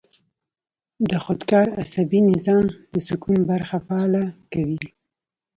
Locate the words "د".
1.09-1.11, 2.93-2.95